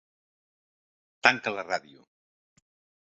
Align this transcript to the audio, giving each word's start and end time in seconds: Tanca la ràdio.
Tanca 1.27 1.55
la 1.59 1.67
ràdio. 1.69 2.09